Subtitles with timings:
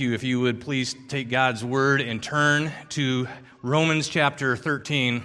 [0.00, 3.28] you if you would please take God's word and turn to
[3.62, 5.22] Romans chapter 13.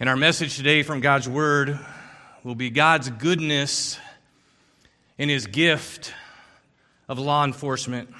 [0.00, 1.78] And our message today from God's word
[2.42, 3.98] will be God's goodness
[5.18, 6.12] in his gift
[7.08, 8.12] of law enforcement.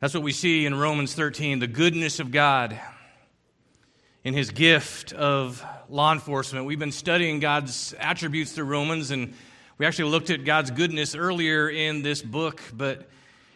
[0.00, 2.78] That's what we see in Romans 13 the goodness of God
[4.24, 6.66] in his gift of law enforcement.
[6.66, 9.34] We've been studying God's attributes through Romans, and
[9.78, 13.08] we actually looked at God's goodness earlier in this book, but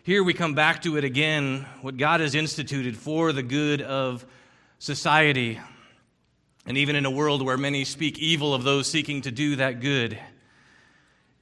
[0.08, 4.24] here we come back to it again what God has instituted for the good of
[4.78, 5.60] society.
[6.64, 9.80] And even in a world where many speak evil of those seeking to do that
[9.80, 10.18] good,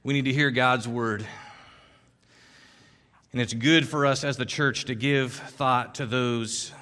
[0.03, 1.25] we need to hear God's word.
[3.31, 6.73] And it's good for us as the church to give thought to those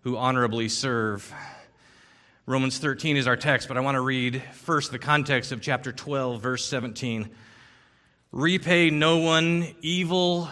[0.00, 1.32] who honorably serve.
[2.46, 5.92] Romans 13 is our text, but I want to read first the context of chapter
[5.92, 7.30] 12, verse 17.
[8.32, 10.48] Repay no one evil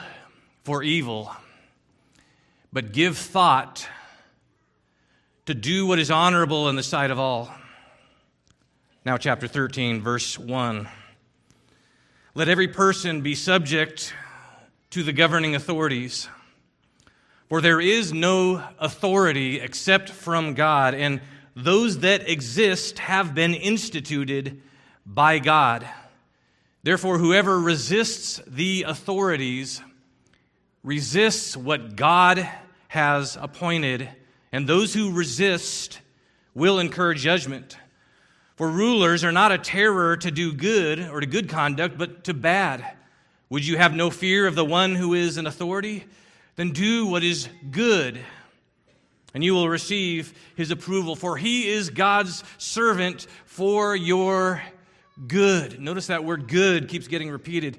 [0.63, 1.35] for evil,
[2.73, 3.87] but give thought
[5.47, 7.53] to do what is honorable in the sight of all.
[9.05, 10.89] Now, chapter 13, verse 1.
[12.35, 14.15] Let every person be subject
[14.91, 16.29] to the governing authorities.
[17.49, 21.21] For there is no authority except from God, and
[21.57, 24.63] those that exist have been instituted
[25.05, 25.89] by God.
[26.83, 29.83] Therefore, whoever resists the authorities
[30.83, 32.49] resists what God
[32.89, 34.09] has appointed,
[34.53, 36.01] and those who resist
[36.55, 37.77] will incur judgment.
[38.57, 42.35] For rulers are not a terror to do good or to good conduct, but to
[42.35, 42.85] bad.
[43.49, 46.05] Would you have no fear of the one who is an authority?
[46.57, 48.21] Then do what is good,
[49.33, 54.63] and you will receive his approval, for he is God's servant for your
[55.27, 55.81] good.
[55.81, 57.79] Notice that word good keeps getting repeated.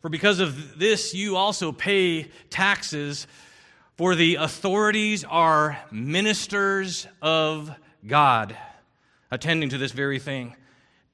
[0.00, 3.26] For because of this, you also pay taxes,
[3.96, 7.70] for the authorities are ministers of
[8.06, 8.56] God,
[9.30, 10.54] attending to this very thing.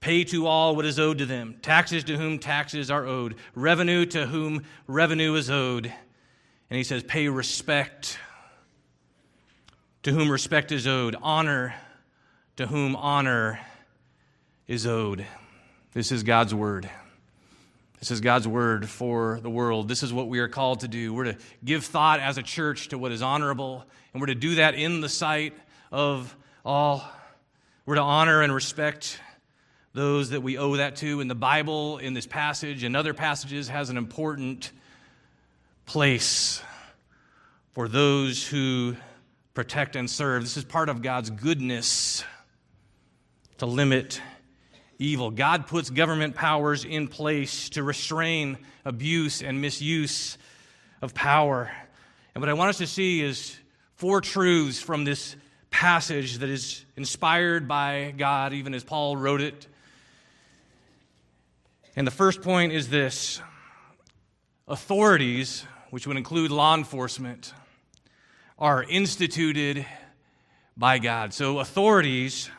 [0.00, 4.04] Pay to all what is owed to them, taxes to whom taxes are owed, revenue
[4.04, 5.86] to whom revenue is owed.
[5.86, 8.18] And he says, pay respect
[10.02, 11.74] to whom respect is owed, honor
[12.56, 13.60] to whom honor
[14.68, 15.24] is owed.
[15.94, 16.90] This is God's word.
[18.04, 19.88] This is God's word for the world.
[19.88, 21.14] This is what we are called to do.
[21.14, 23.82] We're to give thought as a church to what is honorable,
[24.12, 25.54] and we're to do that in the sight
[25.90, 27.02] of all.
[27.86, 29.18] We're to honor and respect
[29.94, 31.22] those that we owe that to.
[31.22, 34.70] In the Bible, in this passage and other passages, has an important
[35.86, 36.62] place
[37.72, 38.96] for those who
[39.54, 40.42] protect and serve.
[40.42, 42.22] This is part of God's goodness
[43.56, 44.20] to limit
[44.98, 45.30] evil.
[45.30, 50.38] God puts government powers in place to restrain abuse and misuse
[51.02, 51.70] of power.
[52.34, 53.56] And what I want us to see is
[53.96, 55.36] four truths from this
[55.70, 59.66] passage that is inspired by God, even as Paul wrote it.
[61.96, 63.40] And the first point is this
[64.66, 67.52] authorities, which would include law enforcement,
[68.58, 69.86] are instituted
[70.76, 71.32] by God.
[71.32, 72.50] So, authorities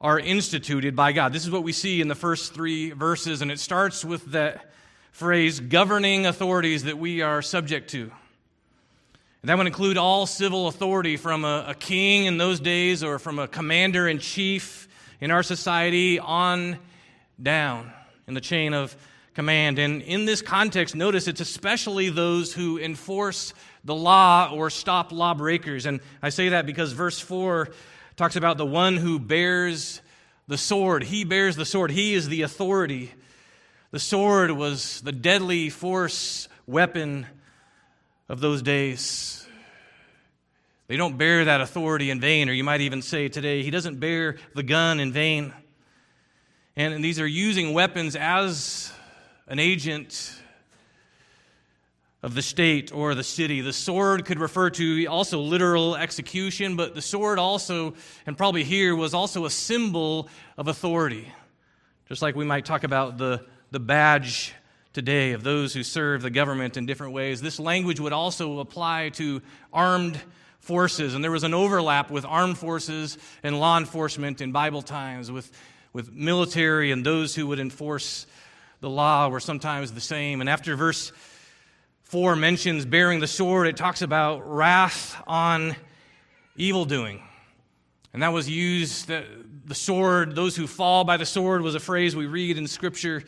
[0.00, 1.32] are instituted by God.
[1.32, 4.70] This is what we see in the first three verses, and it starts with that
[5.12, 8.10] phrase governing authorities that we are subject to.
[9.42, 13.18] And that would include all civil authority from a, a king in those days or
[13.18, 14.88] from a commander in chief
[15.20, 16.78] in our society on
[17.42, 17.92] down
[18.26, 18.96] in the chain of
[19.34, 19.78] command.
[19.78, 25.86] And in this context, notice it's especially those who enforce the law or stop lawbreakers.
[25.86, 27.68] And I say that because verse 4
[28.20, 30.02] talks about the one who bears
[30.46, 31.02] the sword.
[31.02, 33.10] He bears the sword, he is the authority.
[33.92, 37.26] The sword was the deadly force weapon
[38.28, 39.46] of those days.
[40.86, 44.00] They don't bear that authority in vain, or you might even say today, he doesn't
[44.00, 45.54] bear the gun in vain.
[46.76, 48.92] And these are using weapons as
[49.46, 50.39] an agent
[52.22, 53.60] of the state or the city.
[53.60, 57.94] The sword could refer to also literal execution, but the sword also,
[58.26, 60.28] and probably here, was also a symbol
[60.58, 61.32] of authority.
[62.08, 64.52] Just like we might talk about the, the badge
[64.92, 69.10] today of those who serve the government in different ways, this language would also apply
[69.10, 69.40] to
[69.72, 70.20] armed
[70.58, 75.32] forces, and there was an overlap with armed forces and law enforcement in Bible times,
[75.32, 75.50] with,
[75.94, 78.26] with military and those who would enforce
[78.80, 80.40] the law were sometimes the same.
[80.40, 81.12] And after verse
[82.10, 85.76] 4 mentions bearing the sword, it talks about wrath on
[86.56, 87.22] evil doing.
[88.12, 89.24] And that was used, the,
[89.66, 93.22] the sword, those who fall by the sword was a phrase we read in Scripture.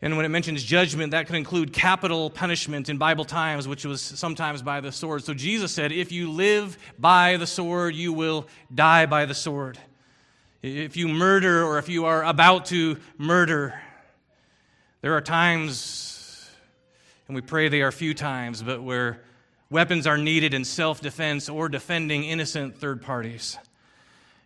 [0.00, 4.00] And when it mentions judgment, that could include capital punishment in Bible times, which was
[4.00, 5.24] sometimes by the sword.
[5.24, 9.76] So Jesus said, if you live by the sword, you will die by the sword.
[10.62, 13.74] If you murder or if you are about to murder,
[15.00, 16.17] there are times,
[17.28, 19.20] and we pray they are few times, but where
[19.70, 23.58] weapons are needed in self defense or defending innocent third parties.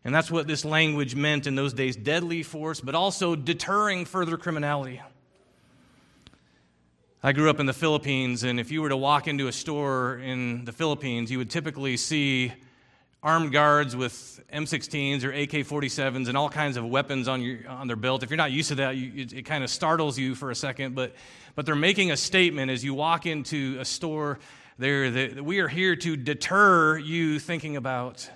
[0.05, 4.37] And that's what this language meant in those days deadly force, but also deterring further
[4.37, 5.01] criminality.
[7.23, 10.19] I grew up in the Philippines, and if you were to walk into a store
[10.19, 12.53] in the Philippines, you would typically see
[13.23, 17.87] armed guards with M16s or AK 47s and all kinds of weapons on, your, on
[17.87, 18.25] their belt.
[18.25, 20.55] If you're not used to that, you, it, it kind of startles you for a
[20.57, 21.15] second, but,
[21.55, 24.41] but they're making a statement as you walk into a store.
[24.77, 28.29] There, we are here to deter you thinking about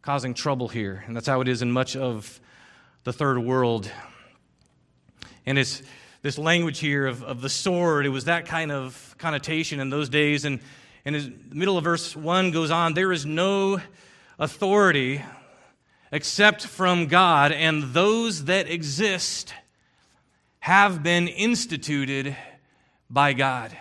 [0.00, 1.04] causing trouble here.
[1.06, 2.40] And that's how it is in much of
[3.04, 3.90] the third world.
[5.44, 5.82] And it's
[6.22, 10.08] this language here of, of the sword, it was that kind of connotation in those
[10.08, 10.46] days.
[10.46, 10.60] And,
[11.04, 13.78] and the middle of verse 1 goes on there is no
[14.38, 15.22] authority
[16.12, 19.52] except from God, and those that exist
[20.60, 22.36] have been instituted
[23.10, 23.76] by God.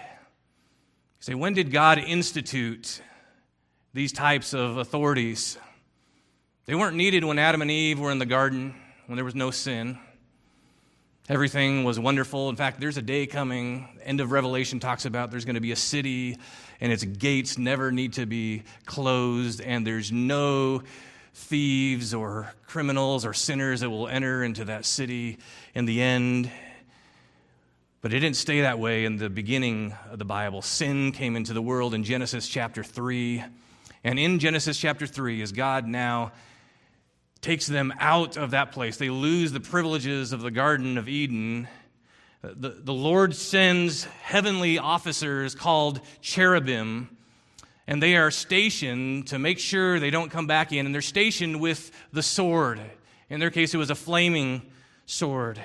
[1.20, 3.02] Say, when did God institute
[3.94, 5.58] these types of authorities?
[6.66, 9.52] They weren't needed when Adam and Eve were in the garden, when there was no
[9.52, 10.00] sin.
[11.30, 12.50] Everything was wonderful.
[12.50, 15.72] In fact, there's a day coming, end of Revelation talks about there's going to be
[15.72, 16.38] a city
[16.84, 20.84] and its gates never need to be closed, and there's no
[21.34, 25.38] thieves or criminals or sinners that will enter into that city
[25.74, 26.52] in the end.
[28.02, 30.62] But it didn't stay that way in the beginning of the Bible.
[30.62, 33.42] Sin came into the world in Genesis chapter 3.
[34.04, 36.34] And in Genesis chapter 3, as God now
[37.40, 38.98] takes them out of that place.
[38.98, 41.70] They lose the privileges of the Garden of Eden.
[42.44, 47.16] The, the Lord sends heavenly officers called cherubim,
[47.88, 51.62] and they are stationed to make sure they don't come back in, and they're stationed
[51.62, 52.82] with the sword.
[53.30, 54.62] In their case, it was a flaming
[55.06, 55.58] sword.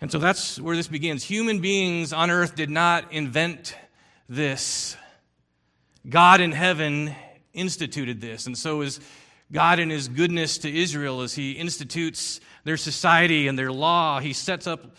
[0.00, 1.22] And so that's where this begins.
[1.22, 3.76] Human beings on earth did not invent
[4.28, 4.96] this.
[6.08, 7.14] God in heaven
[7.52, 8.46] instituted this.
[8.46, 8.98] And so is
[9.52, 14.32] God, in his goodness to Israel, as he institutes their society and their law, he
[14.32, 14.96] sets up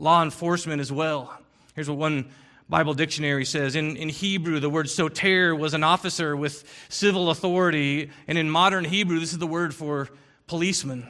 [0.00, 1.38] law enforcement as well.
[1.74, 2.30] Here's what one
[2.68, 8.10] Bible dictionary says in, in Hebrew, the word shoter was an officer with civil authority,
[8.26, 10.08] and in modern Hebrew, this is the word for
[10.46, 11.08] policeman.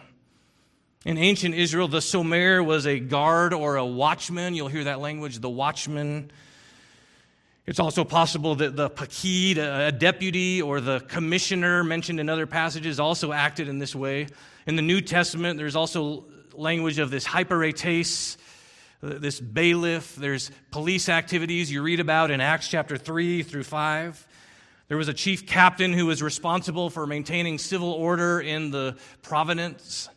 [1.05, 4.55] In ancient Israel, the shomer was a guard or a watchman.
[4.55, 6.31] You'll hear that language, the watchman.
[7.67, 12.99] It's also possible that the pakid, a deputy, or the commissioner mentioned in other passages
[12.99, 14.27] also acted in this way.
[14.67, 18.37] In the New Testament, there's also language of this hyperetes,
[19.03, 20.15] this bailiff.
[20.15, 24.27] There's police activities you read about in Acts chapter 3 through 5.
[24.89, 30.09] There was a chief captain who was responsible for maintaining civil order in the province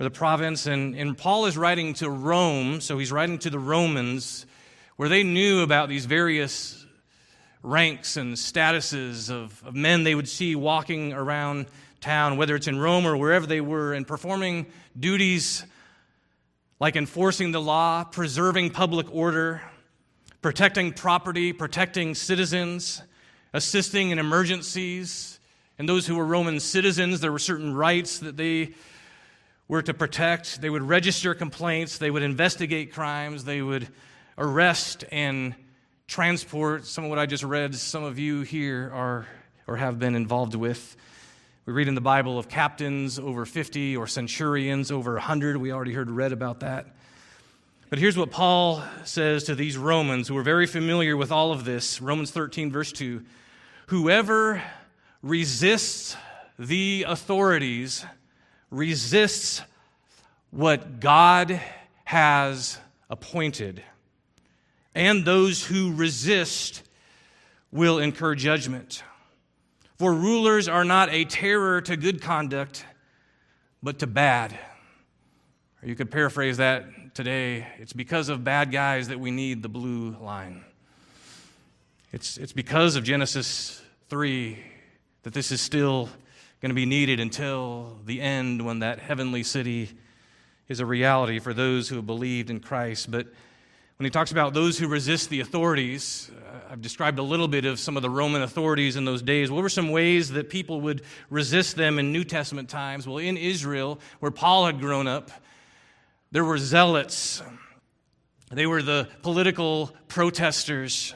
[0.00, 0.66] or the province.
[0.66, 4.46] And, and Paul is writing to Rome, so he's writing to the Romans
[4.96, 6.86] where they knew about these various
[7.62, 11.66] ranks and statuses of, of men they would see walking around
[12.00, 14.66] town, whether it's in Rome or wherever they were, and performing
[14.98, 15.64] duties
[16.84, 19.62] like enforcing the law, preserving public order,
[20.42, 23.00] protecting property, protecting citizens,
[23.54, 25.40] assisting in emergencies.
[25.78, 28.74] And those who were Roman citizens, there were certain rights that they
[29.66, 30.60] were to protect.
[30.60, 33.88] They would register complaints, they would investigate crimes, they would
[34.36, 35.54] arrest and
[36.06, 36.84] transport.
[36.84, 39.26] Some of what I just read, some of you here are
[39.66, 40.98] or have been involved with.
[41.66, 45.56] We read in the Bible of captains over 50 or centurions over 100.
[45.56, 46.86] We already heard read about that.
[47.88, 51.64] But here's what Paul says to these Romans who are very familiar with all of
[51.64, 53.24] this Romans 13, verse 2
[53.86, 54.62] Whoever
[55.22, 56.18] resists
[56.58, 58.04] the authorities
[58.70, 59.62] resists
[60.50, 61.58] what God
[62.04, 62.78] has
[63.08, 63.82] appointed
[64.94, 66.82] and those who resist
[67.72, 69.02] will incur judgment.
[69.96, 72.84] For rulers are not a terror to good conduct,
[73.82, 74.58] but to bad.
[75.82, 79.68] Or you could paraphrase that today it's because of bad guys that we need the
[79.68, 80.64] blue line.
[82.12, 84.58] It's, it's because of Genesis 3
[85.22, 86.08] that this is still
[86.60, 89.90] going to be needed until the end when that heavenly city
[90.68, 93.10] is a reality for those who have believed in Christ.
[93.10, 93.28] But
[93.96, 97.64] when he talks about those who resist the authorities, uh, I've described a little bit
[97.64, 99.52] of some of the Roman authorities in those days.
[99.52, 103.06] What were some ways that people would resist them in New Testament times?
[103.06, 105.30] Well, in Israel, where Paul had grown up,
[106.32, 107.40] there were zealots.
[108.50, 111.14] They were the political protesters.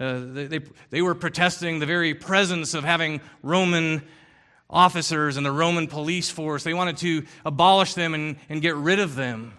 [0.00, 0.60] Uh, they, they,
[0.90, 4.02] they were protesting the very presence of having Roman
[4.68, 6.64] officers and the Roman police force.
[6.64, 9.54] They wanted to abolish them and, and get rid of them.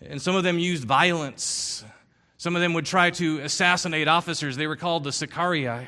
[0.00, 1.84] And some of them used violence.
[2.36, 4.56] Some of them would try to assassinate officers.
[4.56, 5.86] They were called the Sicarii.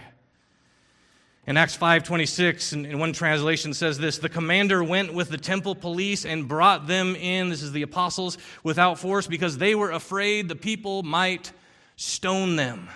[1.46, 5.74] In Acts 5:26, in, in one translation says this, the commander went with the temple
[5.74, 10.48] police and brought them in, this is the apostles, without force because they were afraid
[10.48, 11.52] the people might
[11.96, 12.88] stone them.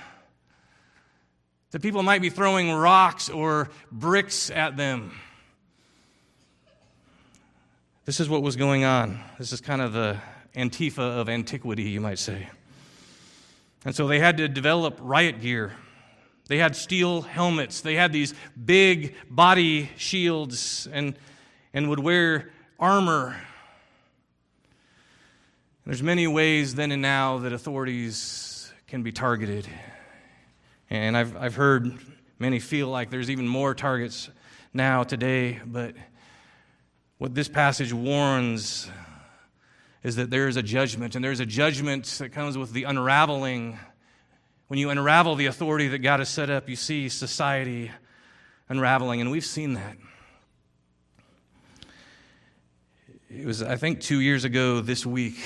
[1.70, 5.12] The people might be throwing rocks or bricks at them.
[8.04, 9.18] This is what was going on.
[9.38, 10.18] This is kind of the
[10.54, 12.48] Antifa of antiquity, you might say.
[13.84, 15.72] And so they had to develop riot gear.
[16.46, 17.80] They had steel helmets.
[17.80, 18.34] They had these
[18.64, 21.16] big body shields and,
[21.72, 23.36] and would wear armor.
[25.86, 29.66] There's many ways then and now that authorities can be targeted.
[30.88, 31.98] And I've, I've heard
[32.38, 34.30] many feel like there's even more targets
[34.72, 35.94] now today, but
[37.18, 38.90] what this passage warns
[40.04, 43.78] is that there is a judgment, and there's a judgment that comes with the unraveling.
[44.68, 47.90] When you unravel the authority that God has set up, you see society
[48.68, 49.96] unraveling, and we've seen that.
[53.30, 55.36] It was, I think, two years ago this week,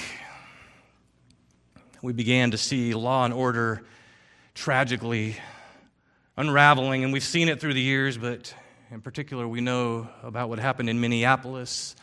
[2.03, 3.85] we began to see law and order
[4.55, 5.37] tragically
[6.37, 8.53] unraveling, and we've seen it through the years, but
[8.91, 11.95] in particular, we know about what happened in Minneapolis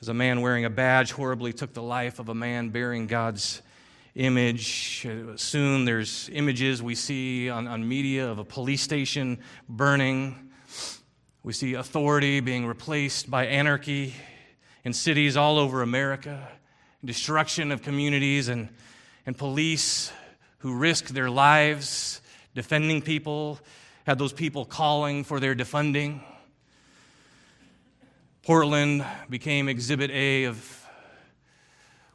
[0.00, 3.60] as a man wearing a badge horribly took the life of a man bearing God's
[4.14, 5.06] image.
[5.36, 9.38] Soon there's images we see on, on media of a police station
[9.68, 10.50] burning.
[11.42, 14.14] We see authority being replaced by anarchy
[14.84, 16.48] in cities all over America,
[17.04, 18.70] destruction of communities, and,
[19.26, 20.10] and police
[20.58, 22.22] who risk their lives
[22.54, 23.58] defending people
[24.04, 26.22] had those people calling for their defunding.
[28.50, 30.84] Portland became exhibit A of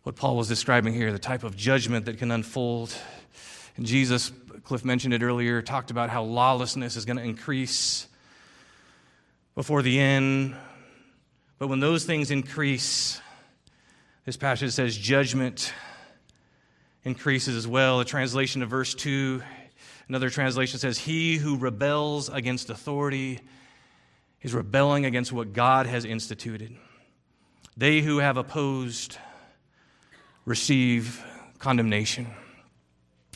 [0.03, 2.93] what Paul was describing here the type of judgment that can unfold.
[3.77, 4.33] And Jesus,
[4.65, 8.09] Cliff mentioned it earlier, talked about how lawlessness is going to increase
[9.55, 10.57] before the end.
[11.57, 13.21] But when those things increase,
[14.25, 15.71] this passage says judgment
[17.05, 18.01] increases as well.
[18.01, 19.41] A translation of verse 2
[20.09, 23.39] Another translation says, He who rebels against authority
[24.45, 26.77] is rebelling against what God has instituted.
[27.75, 29.17] They who have opposed
[30.45, 31.25] receive
[31.57, 32.27] condemnation.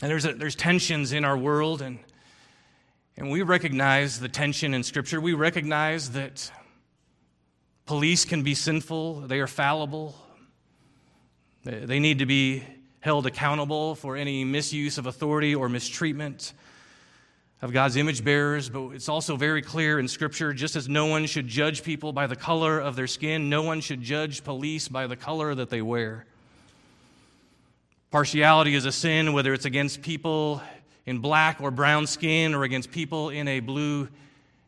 [0.00, 1.98] And there's, a, there's tensions in our world, and,
[3.16, 5.20] and we recognize the tension in Scripture.
[5.20, 6.48] We recognize that
[7.86, 10.14] police can be sinful, they are fallible,
[11.64, 12.62] they need to be
[13.00, 16.52] held accountable for any misuse of authority or mistreatment
[17.62, 21.26] of God's image bearers, but it's also very clear in Scripture just as no one
[21.26, 25.06] should judge people by the color of their skin, no one should judge police by
[25.06, 26.24] the color that they wear.
[28.10, 30.62] Partiality is a sin, whether it's against people
[31.06, 34.08] in black or brown skin or against people in a blue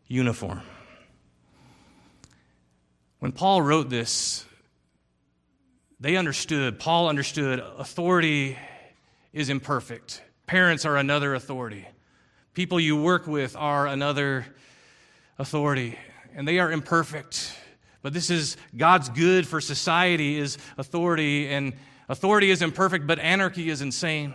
[0.06, 0.60] uniform.
[3.20, 4.44] When Paul wrote this,
[5.98, 8.58] they understood, Paul understood, authority
[9.32, 10.20] is imperfect.
[10.46, 11.86] Parents are another authority.
[12.54, 14.44] People you work with are another
[15.38, 15.98] authority,
[16.34, 17.56] and they are imperfect.
[18.02, 21.72] But this is God's good for society is authority, and
[22.10, 24.34] authority is imperfect, but anarchy is insane.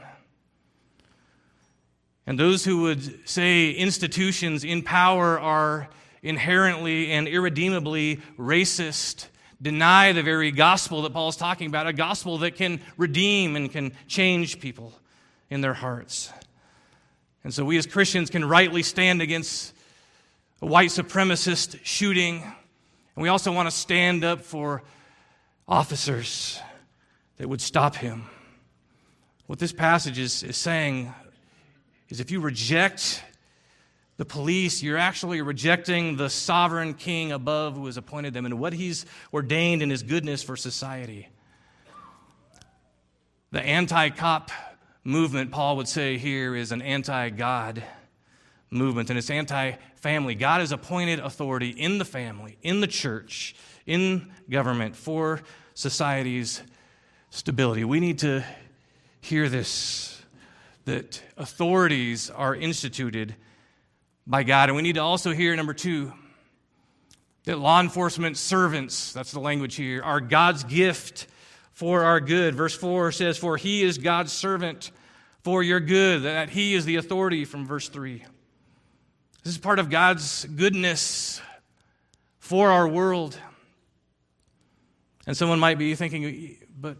[2.25, 5.87] And those who would say institutions in power are
[6.23, 9.27] inherently and irredeemably racist
[9.61, 13.71] deny the very gospel that Paul is talking about, a gospel that can redeem and
[13.71, 14.91] can change people
[15.49, 16.31] in their hearts.
[17.47, 19.73] And so we as Christians can rightly stand against
[20.61, 22.43] a white supremacist shooting.
[22.43, 24.83] And we also want to stand up for
[25.65, 26.59] officers
[27.37, 28.25] that would stop him.
[29.45, 31.13] What this passage is, is saying
[32.09, 33.23] is if you reject
[34.17, 38.73] the police, you're actually rejecting the sovereign king above who has appointed them and what
[38.73, 41.29] he's ordained in his goodness for society.
[43.51, 44.51] The anti cop
[45.07, 47.81] movement, Paul would say here, is an anti God
[48.69, 50.35] movement and it's anti family.
[50.35, 55.41] God has appointed authority in the family, in the church, in government for
[55.73, 56.61] society's
[57.29, 57.85] stability.
[57.85, 58.43] We need to
[59.21, 60.21] hear this
[60.83, 63.35] that authorities are instituted
[64.25, 64.69] by God.
[64.69, 66.13] And we need to also hear, number two,
[67.45, 71.27] that law enforcement servants, that's the language here, are God's gift
[71.71, 72.55] for our good.
[72.55, 74.91] Verse 4 says, For he is God's servant
[75.47, 78.21] for your good, that he is the authority from verse 3.
[79.45, 81.41] This is part of God's goodness
[82.37, 83.39] for our world.
[85.25, 86.97] And someone might be thinking, but,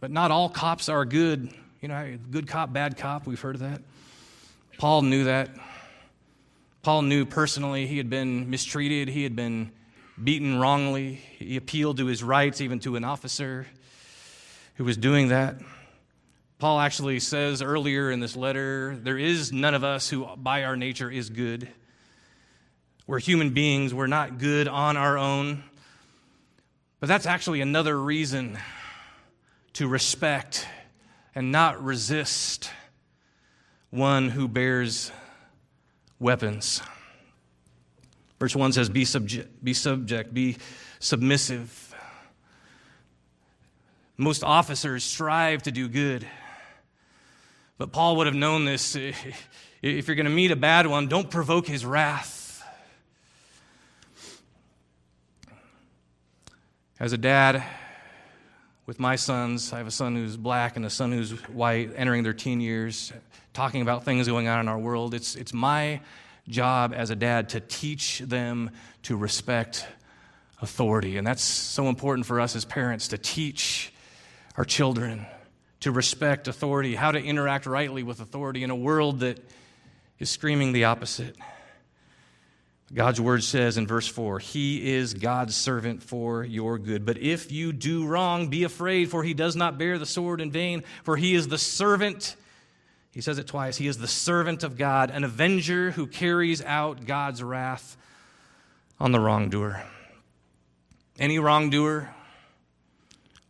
[0.00, 1.54] but not all cops are good.
[1.80, 3.82] You know, good cop, bad cop, we've heard of that.
[4.78, 5.50] Paul knew that.
[6.82, 9.70] Paul knew personally he had been mistreated, he had been
[10.20, 11.20] beaten wrongly.
[11.38, 13.68] He appealed to his rights, even to an officer
[14.74, 15.54] who was doing that.
[16.64, 20.78] Paul actually says earlier in this letter there is none of us who, by our
[20.78, 21.68] nature, is good.
[23.06, 25.62] We're human beings, we're not good on our own.
[27.00, 28.58] But that's actually another reason
[29.74, 30.66] to respect
[31.34, 32.70] and not resist
[33.90, 35.12] one who bears
[36.18, 36.80] weapons.
[38.38, 40.56] Verse 1 says, Be subject, be, subject, be
[40.98, 41.94] submissive.
[44.16, 46.26] Most officers strive to do good.
[47.76, 48.96] But Paul would have known this.
[49.82, 52.64] If you're going to meet a bad one, don't provoke his wrath.
[56.98, 57.62] As a dad
[58.86, 62.22] with my sons, I have a son who's black and a son who's white, entering
[62.22, 63.12] their teen years,
[63.52, 65.12] talking about things going on in our world.
[65.12, 66.00] It's, it's my
[66.48, 68.70] job as a dad to teach them
[69.02, 69.86] to respect
[70.62, 71.18] authority.
[71.18, 73.92] And that's so important for us as parents to teach
[74.56, 75.26] our children
[75.84, 79.38] to respect authority, how to interact rightly with authority in a world that
[80.18, 81.36] is screaming the opposite.
[82.94, 87.04] God's word says in verse 4 He is God's servant for your good.
[87.04, 90.50] But if you do wrong, be afraid, for he does not bear the sword in
[90.50, 92.34] vain, for he is the servant.
[93.12, 93.76] He says it twice.
[93.76, 97.98] He is the servant of God, an avenger who carries out God's wrath
[98.98, 99.82] on the wrongdoer.
[101.18, 102.08] Any wrongdoer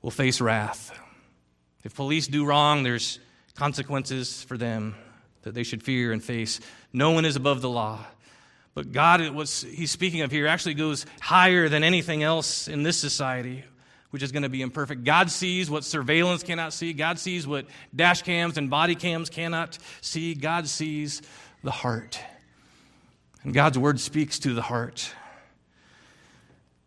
[0.03, 0.99] will face wrath.
[1.85, 3.21] If police do wrong, there's
[3.55, 4.95] consequences for them
[5.43, 6.61] that they should fear and face.
[6.93, 8.01] No one is above the law.
[8.75, 12.99] But God, what he's speaking of here, actually goes higher than anything else in this
[12.99, 13.63] society,
[14.11, 15.05] which is going to be imperfect.
[15.05, 16.93] God sees what surveillance cannot see.
[16.93, 20.35] God sees what dash cams and body cams cannot see.
[20.35, 21.23] God sees
[21.63, 22.19] the heart.
[23.45, 25.13] And God's word speaks to the heart.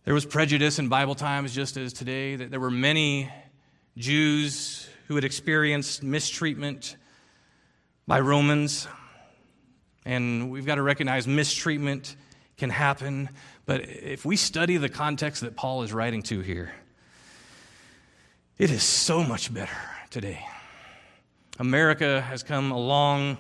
[0.03, 3.29] There was prejudice in Bible times, just as today, that there were many
[3.97, 6.95] Jews who had experienced mistreatment
[8.07, 8.88] by Romans.
[10.05, 12.15] And we've got to recognize mistreatment
[12.57, 13.29] can happen.
[13.65, 16.73] But if we study the context that Paul is writing to here,
[18.57, 19.77] it is so much better
[20.12, 20.45] today.
[21.60, 23.38] America has come a long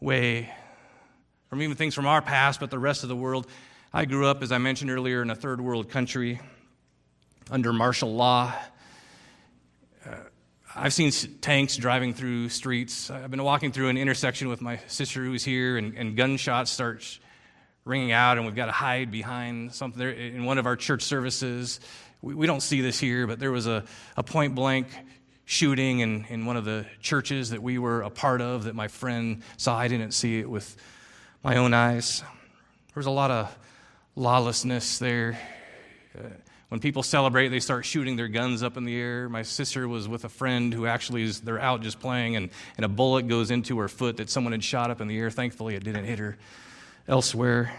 [0.00, 0.52] way
[1.48, 3.46] from even things from our past, but the rest of the world.
[3.92, 6.40] I grew up, as I mentioned earlier, in a third world country
[7.50, 8.52] under martial law.
[10.74, 11.10] I've seen
[11.42, 13.10] tanks driving through streets.
[13.10, 17.18] I've been walking through an intersection with my sister who's here, and, and gunshots start
[17.84, 19.98] ringing out, and we've got to hide behind something.
[19.98, 21.78] There, in one of our church services,
[22.22, 23.84] we, we don't see this here, but there was a,
[24.16, 24.86] a point blank
[25.44, 28.88] shooting in, in one of the churches that we were a part of that my
[28.88, 29.76] friend saw.
[29.76, 30.74] I didn't see it with
[31.44, 32.20] my own eyes.
[32.20, 33.54] There was a lot of
[34.16, 35.38] lawlessness there.
[36.18, 36.28] Uh,
[36.72, 39.28] when people celebrate, they start shooting their guns up in the air.
[39.28, 42.86] My sister was with a friend who actually is, they're out just playing, and, and
[42.86, 45.30] a bullet goes into her foot that someone had shot up in the air.
[45.30, 46.38] Thankfully, it didn't hit her
[47.06, 47.74] elsewhere.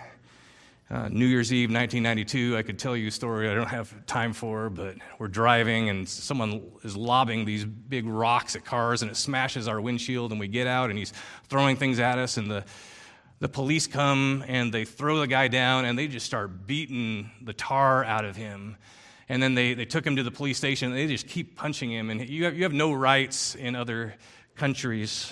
[0.91, 4.31] Uh, New Year's Eve, 1992, I could tell you a story I don't have time
[4.31, 9.15] for, but we're driving and someone is lobbing these big rocks at cars and it
[9.15, 11.13] smashes our windshield, and we get out and he's
[11.49, 12.63] throwing things at us, and the
[13.43, 17.51] the police come and they throw the guy down and they just start beating the
[17.51, 18.77] tar out of him.
[19.27, 21.91] And then they, they took him to the police station and they just keep punching
[21.91, 22.09] him.
[22.09, 24.15] And you have, you have no rights in other
[24.55, 25.29] countries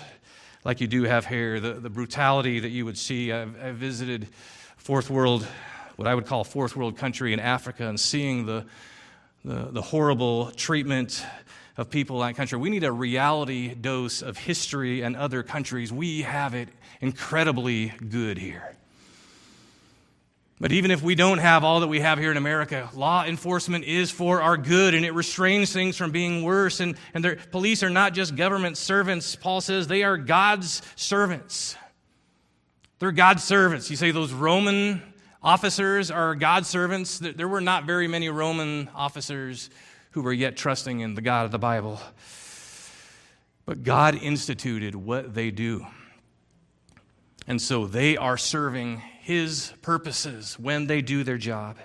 [0.65, 1.61] like you do have here.
[1.61, 3.31] The, the brutality that you would see.
[3.31, 4.27] I've, I've visited
[4.75, 5.47] fourth world,
[5.95, 8.65] what I would call fourth world country in Africa, and seeing the,
[9.45, 11.25] the, the horrible treatment
[11.77, 12.59] of people in that country.
[12.59, 15.93] We need a reality dose of history and other countries.
[15.93, 16.67] We have it
[17.01, 18.75] incredibly good here.
[20.59, 23.83] But even if we don't have all that we have here in America, law enforcement
[23.83, 26.79] is for our good and it restrains things from being worse.
[26.79, 29.35] And, and police are not just government servants.
[29.35, 31.75] Paul says they are God's servants
[32.99, 33.89] They're God's servants.
[33.89, 35.01] You say those Roman
[35.41, 37.17] officers are God's servants.
[37.17, 39.71] There were not very many Roman officers
[40.11, 41.99] who were yet trusting in the God of the Bible.
[43.65, 45.87] But God instituted what they do.
[47.51, 51.75] And so they are serving His purposes when they do their job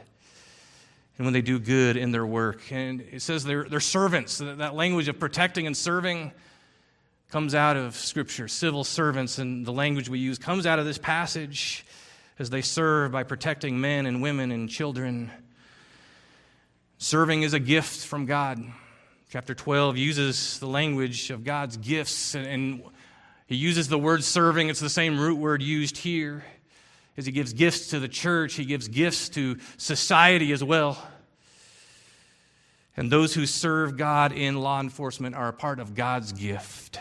[1.19, 2.71] and when they do good in their work.
[2.71, 4.39] And it says they're, they're servants.
[4.39, 6.31] That language of protecting and serving
[7.33, 8.47] comes out of Scripture.
[8.47, 11.85] Civil servants and the language we use comes out of this passage
[12.39, 15.33] as they serve by protecting men and women and children.
[16.99, 18.63] Serving is a gift from God.
[19.31, 22.85] Chapter 12 uses the language of God's gifts, and
[23.47, 24.69] he uses the word serving.
[24.69, 26.45] It's the same root word used here.
[27.17, 31.03] As he gives gifts to the church, he gives gifts to society as well.
[32.97, 36.99] And those who serve God in law enforcement are a part of God's gift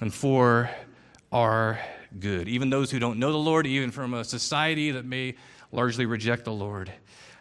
[0.00, 0.70] and for
[1.32, 1.78] our
[2.18, 2.48] good.
[2.48, 5.34] Even those who don't know the Lord, even from a society that may
[5.72, 6.90] largely reject the Lord,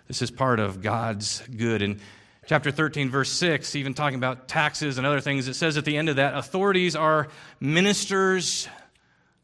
[0.08, 1.82] this is part of God's good.
[1.82, 2.00] In
[2.48, 5.98] chapter 13, verse 6, even talking about taxes and other things, it says at the
[5.98, 7.28] end of that, authorities are
[7.60, 8.70] ministers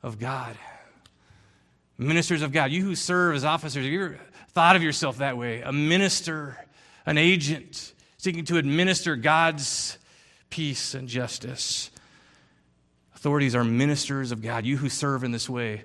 [0.02, 0.58] of God.
[1.98, 2.72] Ministers of God.
[2.72, 4.20] You who serve as officers, have you ever
[4.54, 5.62] thought of yourself that way?
[5.62, 6.58] A minister,
[7.06, 9.98] an agent, seeking to administer God's
[10.50, 11.92] peace and justice.
[13.16, 14.66] Authorities are ministers of God.
[14.66, 15.84] You who serve in this way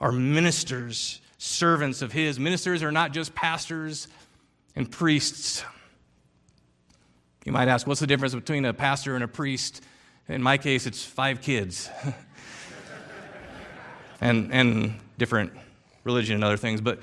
[0.00, 2.38] are ministers, servants of His.
[2.38, 4.06] Ministers are not just pastors
[4.76, 5.64] and priests.
[7.44, 9.82] You might ask, what's the difference between a pastor and a priest?
[10.28, 11.88] In my case, it's five kids.
[14.20, 15.52] and, and different
[16.04, 16.80] religion and other things.
[16.80, 17.00] But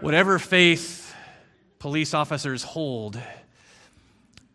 [0.00, 1.14] whatever faith
[1.78, 3.18] police officers hold,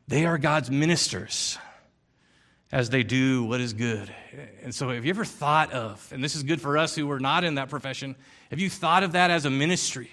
[0.08, 1.58] they are God's ministers
[2.72, 4.14] as they do what is good.
[4.64, 7.20] And so, have you ever thought of, and this is good for us who are
[7.20, 8.16] not in that profession,
[8.50, 10.10] have you thought of that as a ministry?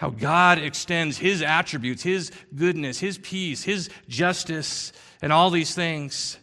[0.00, 6.38] How God extends His attributes, His goodness, His peace, His justice, and all these things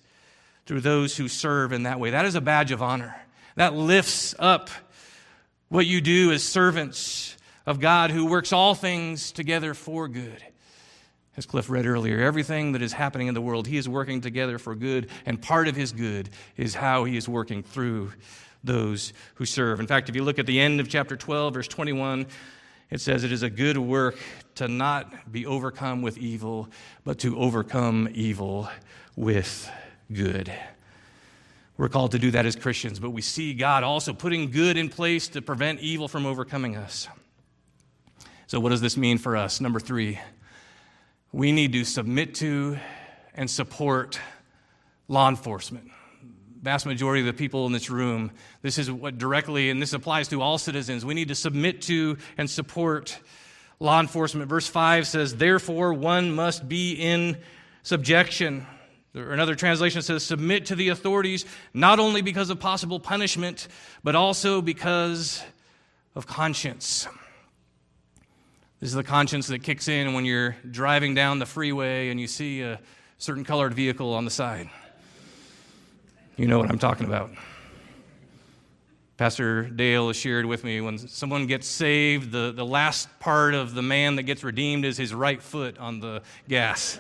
[0.68, 2.12] through those who serve in that way.
[2.12, 3.20] That is a badge of honor.
[3.56, 4.70] That lifts up
[5.70, 10.44] what you do as servants of God who works all things together for good
[11.36, 14.60] as Cliff read earlier, everything that is happening in the world, He is working together
[14.60, 18.12] for good, and part of His good is how He is working through
[18.64, 19.80] those who serve.
[19.80, 22.28] In fact, if you look at the end of chapter 12, verse 21,
[22.90, 24.18] it says, It is a good work
[24.56, 26.70] to not be overcome with evil,
[27.04, 28.70] but to overcome evil
[29.16, 29.70] with
[30.12, 30.52] good.
[31.78, 34.90] We're called to do that as Christians, but we see God also putting good in
[34.90, 37.08] place to prevent evil from overcoming us.
[38.48, 39.62] So, what does this mean for us?
[39.62, 40.20] Number three,
[41.32, 42.78] we need to submit to
[43.36, 44.20] and support
[45.08, 45.92] law enforcement.
[46.68, 48.30] Vast majority of the people in this room,
[48.62, 52.18] this is what directly, and this applies to all citizens, we need to submit to
[52.38, 53.18] and support
[53.80, 54.50] law enforcement.
[54.50, 57.38] Verse 5 says, Therefore, one must be in
[57.84, 58.68] subjection.
[59.14, 63.70] Another translation says, Submit to the authorities, not only because of possible punishment,
[64.04, 65.42] but also because
[66.16, 67.08] of conscience.
[68.82, 72.28] This is the conscience that kicks in when you're driving down the freeway and you
[72.28, 72.82] see a
[73.20, 74.70] certain colored vehicle on the side.
[76.38, 77.32] You know what I'm talking about.
[79.18, 83.82] Pastor Dale shared with me when someone gets saved, the, the last part of the
[83.82, 87.00] man that gets redeemed is his right foot on the gas.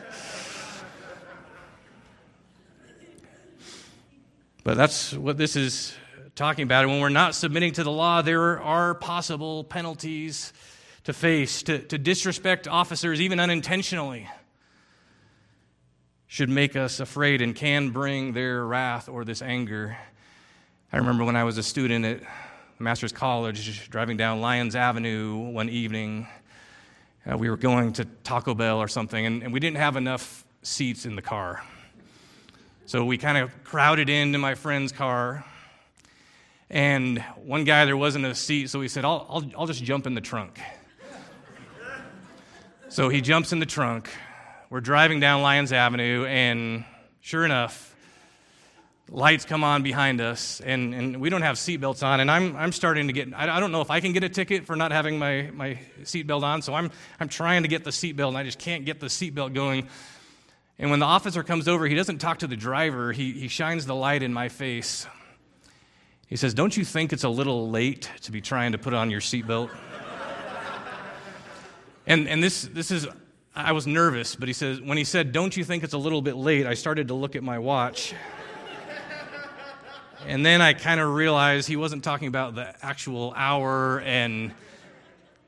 [4.64, 5.94] but that's what this is
[6.34, 6.86] talking about.
[6.86, 10.52] And when we're not submitting to the law, there are possible penalties
[11.04, 14.28] to face, to, to disrespect officers, even unintentionally,
[16.28, 19.98] should make us afraid and can bring their wrath or this anger.
[20.92, 22.22] I remember when I was a student at
[22.80, 26.28] Master's College, driving down Lyons Avenue one evening.
[27.26, 30.46] Uh, we were going to Taco Bell or something, and, and we didn't have enough
[30.64, 31.64] seats in the car.
[32.86, 35.46] So we kind of crowded into my friend's car.
[36.70, 40.06] And one guy, there wasn't a seat, so he said, I'll, I'll, I'll just jump
[40.06, 40.60] in the trunk.
[42.90, 44.10] So he jumps in the trunk.
[44.70, 46.84] We're driving down Lyons Avenue, and
[47.22, 47.96] sure enough,
[49.10, 52.20] lights come on behind us, and, and we don't have seatbelts on.
[52.20, 54.30] And I'm, I'm starting to get, I, I don't know if I can get a
[54.30, 57.92] ticket for not having my, my seatbelt on, so I'm, I'm trying to get the
[57.92, 59.88] seatbelt, and I just can't get the seatbelt going.
[60.78, 63.86] And when the officer comes over, he doesn't talk to the driver, he, he shines
[63.86, 65.08] the light in my face.
[66.28, 69.12] He says, Don't you think it's a little late to be trying to put on
[69.12, 69.70] your seatbelt?
[72.10, 73.06] And, and this, this is,
[73.60, 76.22] I was nervous, but he says, when he said, Don't you think it's a little
[76.22, 76.68] bit late?
[76.68, 78.14] I started to look at my watch.
[80.28, 84.52] And then I kind of realized he wasn't talking about the actual hour and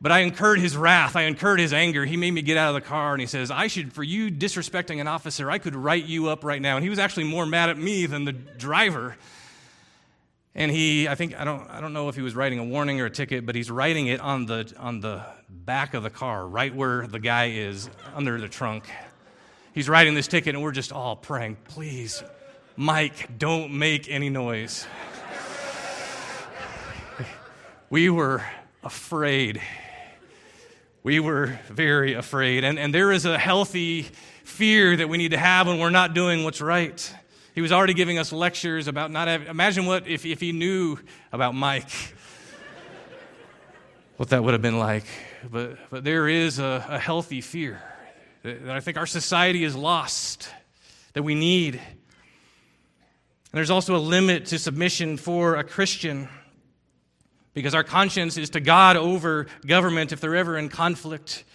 [0.02, 1.18] but I incurred his wrath.
[1.18, 2.06] I incurred his anger.
[2.06, 4.32] He made me get out of the car and he says, I should, for you
[4.32, 6.78] disrespecting an officer, I could write you up right now.
[6.78, 9.18] And he was actually more mad at me than the driver.
[10.56, 13.02] And he, I think, I don't, I don't know if he was writing a warning
[13.02, 16.48] or a ticket, but he's writing it on the, on the back of the car,
[16.48, 18.90] right where the guy is, under the trunk.
[19.74, 22.24] He's writing this ticket, and we're just all praying, please,
[22.76, 24.88] Mike, don't make any noise.
[27.90, 28.44] we were
[28.84, 29.62] afraid.
[31.04, 32.64] We were very afraid.
[32.64, 34.04] And, and there is a healthy
[34.44, 37.16] fear that we need to have when we're not doing what's right.
[37.56, 40.98] He was already giving us lectures about not having, imagine what if, if he knew
[41.32, 41.92] about Mike,
[44.18, 45.06] what that would have been like.
[45.50, 47.82] But, but there is a, a healthy fear
[48.44, 50.50] that, I think our society is lost,
[51.14, 51.76] that we need.
[51.76, 51.84] And
[53.54, 56.28] there's also a limit to submission for a Christian
[57.54, 61.46] because our conscience is to God over government if they're ever in conflict.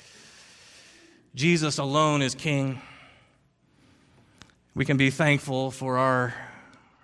[1.35, 2.81] Jesus alone is king.
[4.75, 6.35] We can be thankful for our,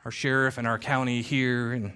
[0.05, 1.93] our sheriff and our county here and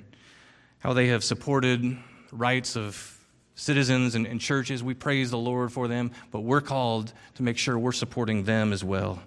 [0.79, 1.97] how they have supported
[2.31, 3.14] rights of
[3.55, 4.83] citizens and, and churches.
[4.83, 8.73] We praise the Lord for them, but we're called to make sure we're supporting them
[8.73, 9.23] as well.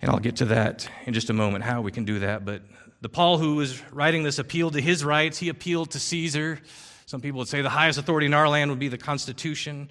[0.00, 2.44] And I'll get to that in just a moment, how we can do that.
[2.44, 2.62] But
[3.00, 5.38] the Paul who was writing this appealed to his rights.
[5.38, 6.60] He appealed to Caesar.
[7.06, 9.90] Some people would say the highest authority in our land would be the Constitution.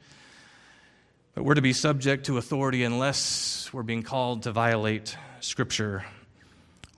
[1.34, 6.06] But we're to be subject to authority unless we're being called to violate Scripture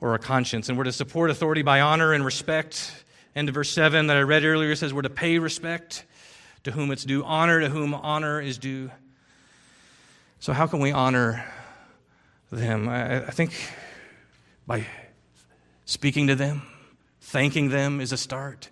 [0.01, 0.69] or a conscience.
[0.69, 3.05] And we're to support authority by honor and respect.
[3.35, 6.05] End of verse 7 that I read earlier says we're to pay respect
[6.63, 8.91] to whom it's due, honor to whom honor is due.
[10.39, 11.45] So, how can we honor
[12.51, 12.89] them?
[12.89, 13.53] I, I think
[14.65, 14.85] by
[15.85, 16.63] speaking to them,
[17.21, 18.69] thanking them is a start.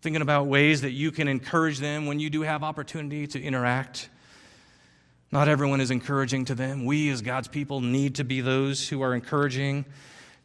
[0.00, 4.08] Thinking about ways that you can encourage them when you do have opportunity to interact.
[5.30, 6.84] Not everyone is encouraging to them.
[6.84, 9.84] We, as God's people, need to be those who are encouraging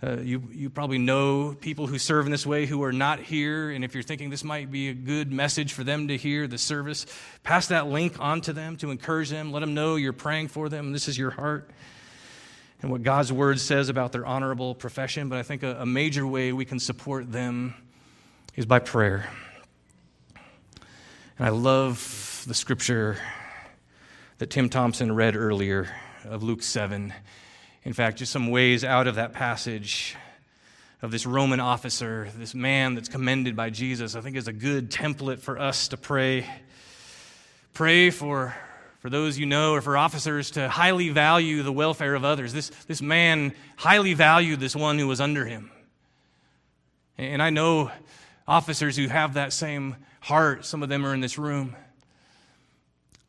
[0.04, 3.72] uh, you, you probably know people who serve in this way who are not here,
[3.72, 6.58] and if you're thinking this might be a good message for them to hear the
[6.58, 7.06] service,
[7.44, 9.52] pass that link on to them to encourage them.
[9.52, 11.70] Let them know you're praying for them, this is your heart
[12.82, 15.30] and what God's word says about their honorable profession.
[15.30, 17.74] But I think a, a major way we can support them
[18.56, 19.30] is by prayer.
[21.38, 23.18] And I love the scripture
[24.38, 25.90] that Tim Thompson read earlier
[26.24, 27.14] of Luke 7
[27.88, 30.18] in fact, just some ways out of that passage
[31.02, 34.92] of this Roman officer, this man that's commended by Jesus, I think is a good
[34.92, 36.46] template for us to pray.
[37.74, 38.54] Pray for,
[39.00, 42.52] for those you know or for officers to highly value the welfare of others.
[42.52, 45.72] This, this man highly valued this one who was under him.
[47.18, 47.90] And I know
[48.46, 50.66] officers who have that same heart.
[50.66, 51.74] Some of them are in this room.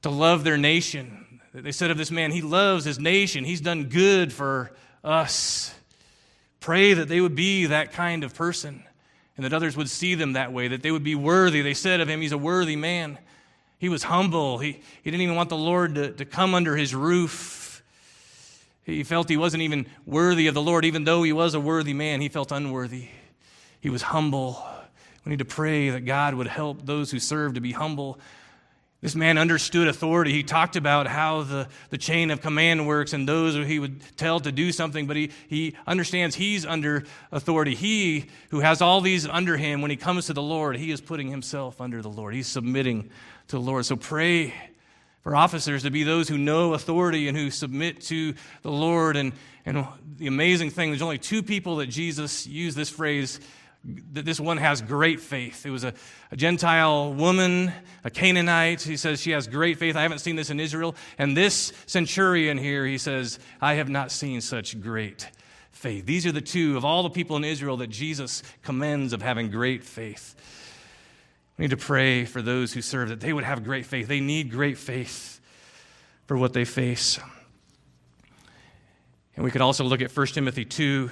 [0.02, 1.27] To love their nation,
[1.62, 5.74] they said of this man, he loves his nation, he's done good for us.
[6.60, 8.82] Pray that they would be that kind of person
[9.36, 11.62] and that others would see them that way, that they would be worthy.
[11.62, 13.18] They said of him, he's a worthy man.
[13.78, 14.58] He was humble.
[14.58, 17.82] He, he didn't even want the Lord to, to come under his roof.
[18.82, 21.94] He felt he wasn't even worthy of the Lord, even though he was a worthy
[21.94, 23.08] man, he felt unworthy.
[23.80, 24.66] He was humble.
[25.24, 28.18] We need to pray that God would help those who serve to be humble
[29.00, 30.32] this man understood authority.
[30.32, 34.40] He talked about how the, the chain of command works and those he would tell
[34.40, 37.76] to do something, but he, he understands he's under authority.
[37.76, 41.00] He who has all these under him, when he comes to the Lord, he is
[41.00, 42.34] putting himself under the Lord.
[42.34, 43.10] He's submitting
[43.48, 43.86] to the Lord.
[43.86, 44.52] So pray
[45.22, 49.16] for officers to be those who know authority and who submit to the Lord.
[49.16, 49.32] And,
[49.64, 53.38] and the amazing thing, there's only two people that Jesus used this phrase
[53.84, 55.64] this one has great faith.
[55.64, 55.94] It was a,
[56.30, 57.72] a, Gentile woman,
[58.04, 58.82] a Canaanite.
[58.82, 59.96] He says she has great faith.
[59.96, 60.94] I haven't seen this in Israel.
[61.16, 65.28] And this centurion here, he says, I have not seen such great
[65.70, 66.06] faith.
[66.06, 69.50] These are the two of all the people in Israel that Jesus commends of having
[69.50, 70.34] great faith.
[71.56, 74.08] We need to pray for those who serve that they would have great faith.
[74.08, 75.40] They need great faith
[76.26, 77.18] for what they face.
[79.36, 81.10] And we could also look at 1 Timothy 2.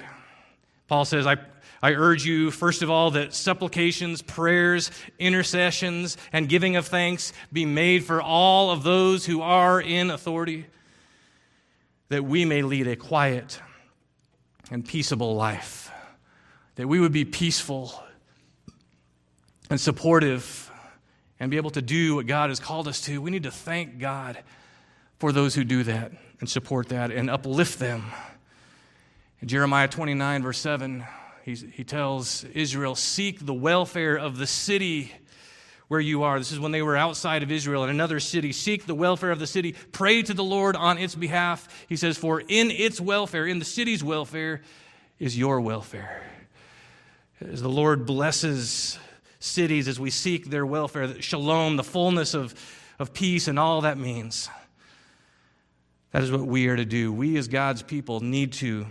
[0.87, 1.37] Paul says, I
[1.81, 7.65] I urge you, first of all, that supplications, prayers, intercessions, and giving of thanks be
[7.65, 10.65] made for all of those who are in authority,
[12.09, 13.59] that we may lead a quiet
[14.71, 15.91] and peaceable life,
[16.75, 17.93] that we would be peaceful
[19.69, 20.71] and supportive
[21.39, 23.21] and be able to do what God has called us to.
[23.21, 24.39] We need to thank God
[25.19, 28.05] for those who do that and support that and uplift them.
[29.41, 31.05] In Jeremiah 29, verse 7,
[31.47, 35.13] He's, he tells Israel, Seek the welfare of the city
[35.87, 36.37] where you are.
[36.37, 38.51] This is when they were outside of Israel in another city.
[38.51, 39.73] Seek the welfare of the city.
[39.93, 41.85] Pray to the Lord on its behalf.
[41.87, 44.61] He says, For in its welfare, in the city's welfare,
[45.19, 46.21] is your welfare.
[47.39, 48.99] As the Lord blesses
[49.39, 52.55] cities as we seek their welfare, shalom, the fullness of,
[52.99, 54.49] of peace, and all that means.
[56.11, 57.13] That is what we are to do.
[57.13, 58.85] We, as God's people, need to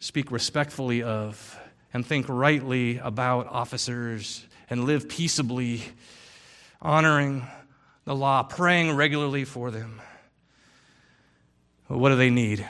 [0.00, 1.56] speak respectfully of
[1.92, 5.82] and think rightly about officers and live peaceably
[6.80, 7.46] honoring
[8.04, 10.00] the law, praying regularly for them.
[11.88, 12.66] What do they need?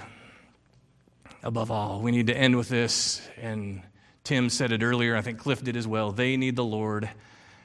[1.42, 3.82] Above all, we need to end with this, and
[4.24, 6.12] Tim said it earlier, I think Cliff did as well.
[6.12, 7.08] They need the Lord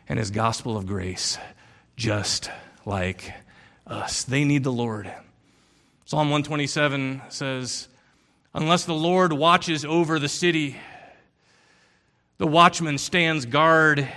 [0.08, 1.38] and His gospel of grace,
[1.96, 2.50] just
[2.86, 3.34] like
[3.88, 4.24] us.
[4.24, 5.12] They need the Lord.
[6.06, 7.88] Psalm 127 says,
[8.54, 10.78] Unless the Lord watches over the city,
[12.38, 14.08] the watchman stands guard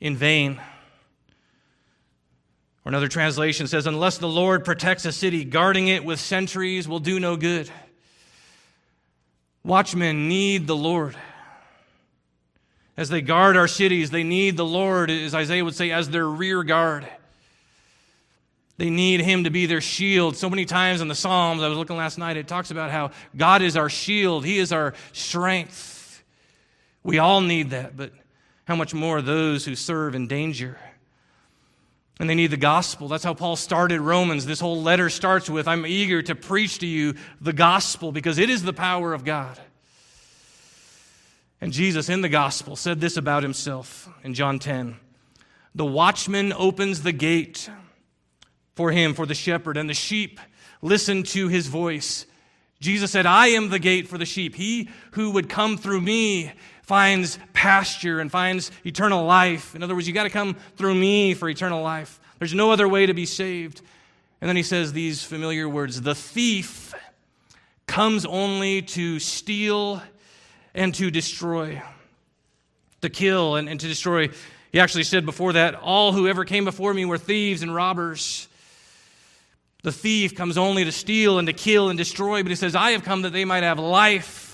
[0.00, 0.60] in vain.
[2.84, 6.98] Or another translation says, Unless the Lord protects a city, guarding it with sentries will
[6.98, 7.70] do no good.
[9.64, 11.16] Watchmen need the Lord.
[12.96, 16.26] As they guard our cities, they need the Lord, as Isaiah would say, as their
[16.26, 17.06] rear guard.
[18.76, 20.36] They need Him to be their shield.
[20.36, 23.12] So many times in the Psalms, I was looking last night, it talks about how
[23.36, 25.91] God is our shield, He is our strength.
[27.02, 28.12] We all need that, but
[28.64, 30.78] how much more those who serve in danger?
[32.20, 33.08] And they need the gospel.
[33.08, 34.46] That's how Paul started Romans.
[34.46, 38.50] This whole letter starts with I'm eager to preach to you the gospel because it
[38.50, 39.58] is the power of God.
[41.60, 44.96] And Jesus in the gospel said this about himself in John 10
[45.74, 47.68] The watchman opens the gate
[48.74, 50.40] for him, for the shepherd, and the sheep
[50.80, 52.26] listen to his voice.
[52.80, 54.56] Jesus said, I am the gate for the sheep.
[54.56, 56.52] He who would come through me
[56.92, 59.74] finds pasture and finds eternal life.
[59.74, 62.20] In other words, you got to come through me for eternal life.
[62.38, 63.80] There's no other way to be saved.
[64.42, 66.92] And then he says these familiar words The thief
[67.86, 70.02] comes only to steal
[70.74, 71.80] and to destroy,
[73.00, 74.28] to kill and, and to destroy.
[74.70, 78.48] He actually said before that, All who ever came before me were thieves and robbers.
[79.82, 82.90] The thief comes only to steal and to kill and destroy, but he says, I
[82.90, 84.51] have come that they might have life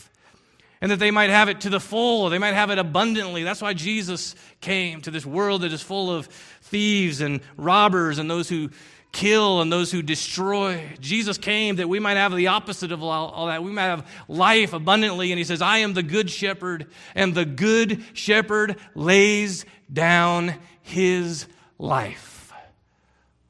[0.81, 3.43] and that they might have it to the full, they might have it abundantly.
[3.43, 8.31] That's why Jesus came to this world that is full of thieves and robbers and
[8.31, 8.71] those who
[9.13, 10.83] kill and those who destroy.
[11.01, 13.63] Jesus came that we might have the opposite of all, all, that.
[13.63, 15.33] We might have life abundantly.
[15.33, 21.47] And he says, I am the good shepherd, and the good shepherd lays down his
[21.79, 22.53] life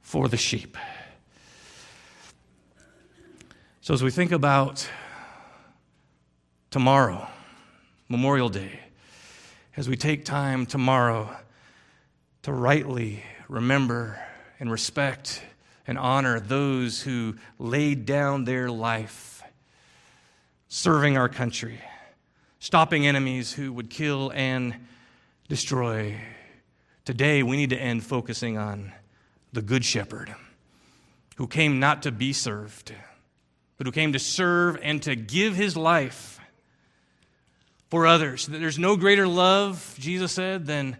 [0.00, 0.76] for the sheep.
[3.80, 4.88] So as we think about
[6.70, 7.26] tomorrow,
[8.08, 8.80] Memorial Day,
[9.76, 11.34] as we take time tomorrow
[12.42, 14.20] to rightly remember
[14.60, 15.42] and respect
[15.86, 19.42] and honor those who laid down their life
[20.68, 21.80] serving our country,
[22.58, 24.74] stopping enemies who would kill and
[25.48, 26.14] destroy.
[27.06, 28.92] Today, we need to end focusing on
[29.54, 30.34] the Good Shepherd
[31.36, 32.92] who came not to be served,
[33.78, 36.37] but who came to serve and to give his life
[37.90, 38.46] for others.
[38.46, 40.96] There's no greater love, Jesus said, than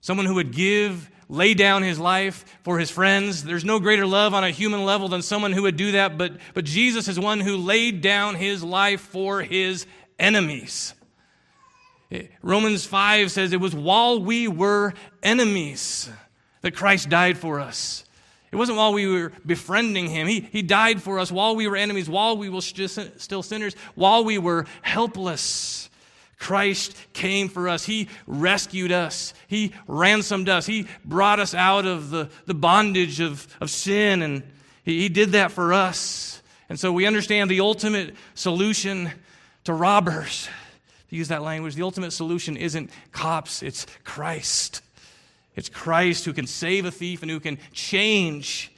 [0.00, 3.44] someone who would give, lay down his life for his friends.
[3.44, 6.32] There's no greater love on a human level than someone who would do that, but,
[6.52, 9.86] but Jesus is one who laid down his life for his
[10.18, 10.94] enemies.
[12.42, 16.08] Romans 5 says it was while we were enemies
[16.60, 18.04] that Christ died for us.
[18.52, 20.28] It wasn't while we were befriending him.
[20.28, 24.24] He, he died for us while we were enemies, while we were still sinners, while
[24.24, 25.90] we were helpless.
[26.44, 27.86] Christ came for us.
[27.86, 29.32] He rescued us.
[29.48, 30.66] He ransomed us.
[30.66, 34.42] He brought us out of the, the bondage of, of sin, and
[34.84, 36.42] he, he did that for us.
[36.68, 39.10] And so we understand the ultimate solution
[39.64, 40.46] to robbers,
[41.08, 44.82] to use that language, the ultimate solution isn't cops, it's Christ.
[45.56, 48.70] It's Christ who can save a thief and who can change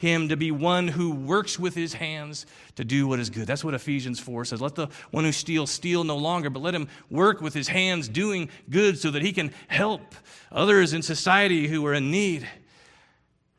[0.00, 2.46] him to be one who works with his hands
[2.76, 3.46] to do what is good.
[3.46, 4.58] That's what Ephesians 4 says.
[4.58, 8.08] Let the one who steals steal no longer, but let him work with his hands
[8.08, 10.14] doing good so that he can help
[10.50, 12.48] others in society who are in need.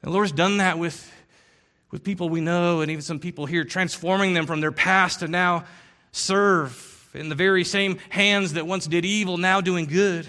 [0.01, 1.11] And the Lord's done that with,
[1.91, 5.27] with people we know and even some people here, transforming them from their past to
[5.27, 5.65] now
[6.11, 10.27] serve in the very same hands that once did evil, now doing good.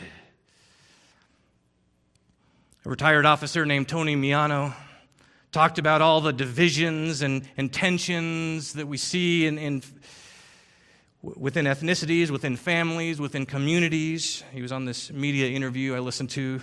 [2.85, 4.75] A retired officer named Tony Miano
[5.53, 9.83] talked about all the divisions and, and tensions that we see in, in
[11.23, 14.43] within ethnicities, within families, within communities.
[14.53, 16.63] He was on this media interview I listened to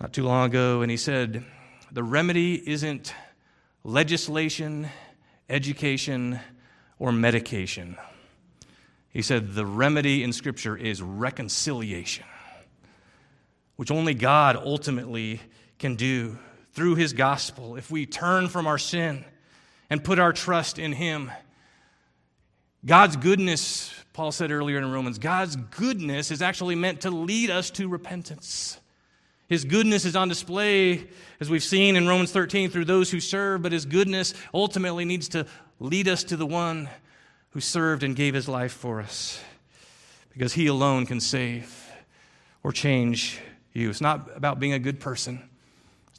[0.00, 1.44] not too long ago, and he said,
[1.92, 3.14] The remedy isn't
[3.84, 4.88] legislation,
[5.50, 6.40] education,
[6.98, 7.98] or medication.
[9.10, 12.24] He said, The remedy in Scripture is reconciliation,
[13.76, 15.42] which only God ultimately
[15.78, 16.38] can do
[16.80, 19.22] through His gospel if we turn from our sin
[19.90, 21.30] and put our trust in Him.
[22.86, 27.68] God's goodness, Paul said earlier in Romans, God's goodness is actually meant to lead us
[27.72, 28.80] to repentance.
[29.46, 31.06] His goodness is on display,
[31.38, 35.28] as we've seen in Romans 13, through those who serve, but His goodness ultimately needs
[35.28, 35.44] to
[35.80, 36.88] lead us to the one
[37.50, 39.38] who served and gave His life for us,
[40.32, 41.92] because He alone can save
[42.62, 43.38] or change
[43.74, 43.90] you.
[43.90, 45.42] It's not about being a good person,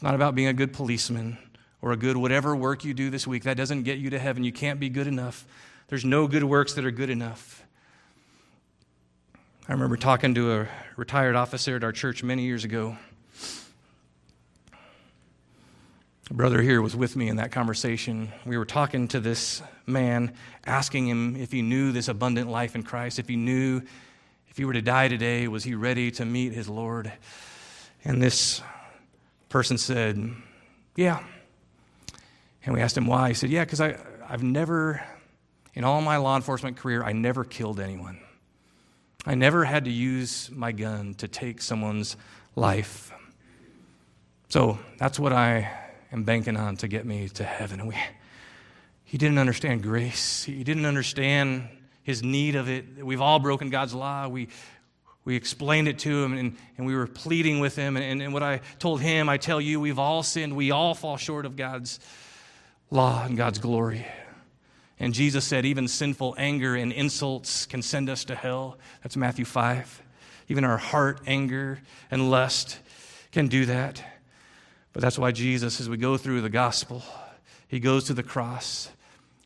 [0.02, 1.38] it's not about being a good policeman
[1.80, 3.43] or a good whatever work you do this week.
[3.43, 4.43] That doesn't get you to heaven.
[4.43, 5.45] You can't be good enough.
[5.89, 7.64] There's no good works that are good enough.
[9.70, 12.97] I remember talking to a retired officer at our church many years ago.
[16.32, 18.32] A brother here was with me in that conversation.
[18.43, 20.34] We were talking to this man,
[20.66, 23.84] asking him if he knew this abundant life in Christ, if he knew
[24.49, 27.12] if he were to die today, was he ready to meet his Lord?
[28.04, 28.64] And this
[29.52, 30.34] person said,
[30.95, 31.24] Yeah.
[32.66, 33.30] And we asked him why.
[33.30, 35.02] He said, Yeah, because I've never
[35.74, 38.20] in all my law enforcement career, I never killed anyone.
[39.26, 42.18] I never had to use my gun to take someone's
[42.56, 43.12] life.
[44.49, 45.72] So that's what I
[46.12, 47.88] am banking on to get me to heaven.
[47.88, 47.95] We,
[49.06, 51.70] he didn't understand grace, he didn't understand
[52.04, 53.06] his need of it.
[53.06, 54.28] We've all broken God's law.
[54.28, 54.49] We,
[55.24, 57.95] we explained it to him and, and we were pleading with him.
[57.95, 60.55] And, and, what I told him, I tell you, we've all sinned.
[60.55, 61.99] We all fall short of God's
[62.89, 64.05] law and God's glory.
[64.99, 68.78] And Jesus said, even sinful anger and insults can send us to hell.
[69.03, 70.03] That's Matthew 5.
[70.47, 72.80] Even our heart anger and lust
[73.32, 74.03] can do that.
[74.93, 77.03] But that's why Jesus, as we go through the gospel,
[77.67, 78.89] he goes to the cross.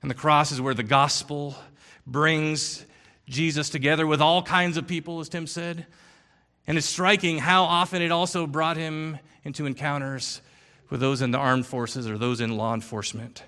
[0.02, 1.56] And the cross is where the gospel
[2.08, 2.86] brings
[3.28, 5.86] Jesus together with all kinds of people, as Tim said.
[6.68, 10.42] And it's striking how often it also brought him into encounters
[10.90, 13.44] with those in the armed forces or those in law enforcement.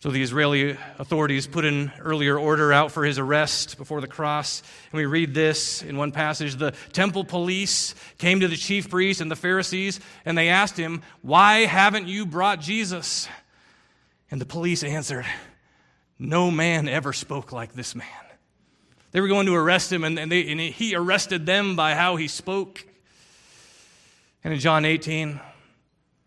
[0.00, 4.62] So the Israeli authorities put an earlier order out for his arrest before the cross.
[4.92, 6.54] And we read this in one passage.
[6.54, 11.02] The temple police came to the chief priests and the Pharisees, and they asked him,
[11.22, 13.28] Why haven't you brought Jesus?
[14.30, 15.26] And the police answered,
[16.16, 18.06] No man ever spoke like this man.
[19.10, 22.28] They were going to arrest him, and, they, and he arrested them by how he
[22.28, 22.86] spoke.
[24.44, 25.40] And in John 18,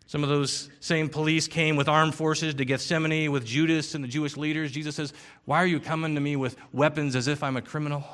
[0.06, 4.08] some of those same police came with armed forces to Gethsemane with Judas and the
[4.08, 4.72] Jewish leaders.
[4.72, 5.14] Jesus says,
[5.44, 8.04] Why are you coming to me with weapons as if I'm a criminal?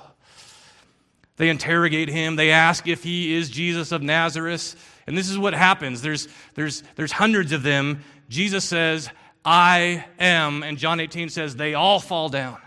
[1.39, 2.37] They interrogate him.
[2.37, 4.77] They ask if he is Jesus of Nazareth.
[5.07, 8.05] And this is what happens there's, there's, there's hundreds of them.
[8.29, 9.09] Jesus says,
[9.45, 10.63] I am.
[10.63, 12.59] And John 18 says, They all fall down.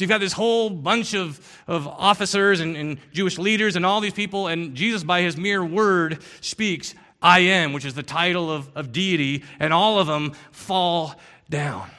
[0.00, 4.00] So you've got this whole bunch of, of officers and, and Jewish leaders and all
[4.00, 8.50] these people, and Jesus, by his mere word, speaks, I am, which is the title
[8.50, 11.16] of, of deity, and all of them fall
[11.50, 11.90] down.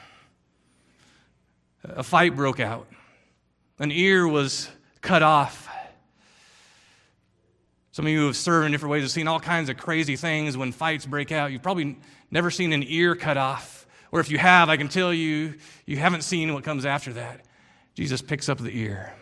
[1.84, 2.88] A fight broke out.
[3.78, 4.68] An ear was
[5.00, 5.68] cut off.
[7.92, 10.16] Some of you who have served in different ways have seen all kinds of crazy
[10.16, 11.52] things when fights break out.
[11.52, 12.00] You've probably
[12.32, 13.86] never seen an ear cut off.
[14.10, 15.54] Or if you have, I can tell you,
[15.86, 17.42] you haven't seen what comes after that.
[17.94, 19.14] Jesus picks up the ear,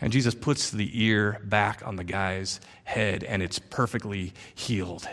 [0.00, 5.06] and Jesus puts the ear back on the guy's head, and it's perfectly healed.